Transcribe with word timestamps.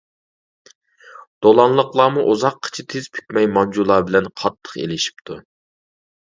دولانلىقلارمۇ 1.45 2.23
ئۇزاققىچە 2.31 2.85
تىز 2.95 3.11
پۈكمەي 3.19 3.51
مانجۇلار 3.59 4.09
بىلەن 4.09 4.31
قاتتىق 4.43 4.81
ئېلىشىپتۇ. 4.83 5.39